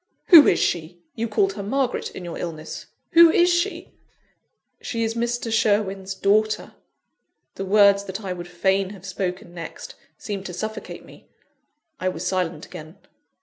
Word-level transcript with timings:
"Who 0.29 0.47
is 0.47 0.57
she? 0.57 0.99
You 1.13 1.27
called 1.27 1.53
her 1.53 1.61
Margaret, 1.61 2.09
in 2.15 2.25
your 2.25 2.35
illness 2.35 2.87
who 3.11 3.29
is 3.29 3.53
she?" 3.53 3.91
"She 4.81 5.03
is 5.03 5.13
Mr. 5.13 5.53
Sherwin's 5.53 6.15
daughter" 6.15 6.73
The 7.53 7.65
words 7.65 8.05
that 8.05 8.23
I 8.23 8.33
would 8.33 8.47
fain 8.47 8.89
have 8.93 9.05
spoken 9.05 9.53
next, 9.53 9.93
seemed 10.17 10.47
to 10.47 10.53
suffocate 10.55 11.05
me. 11.05 11.27
I 11.99 12.09
was 12.09 12.25
silent 12.25 12.65
again. 12.65 12.97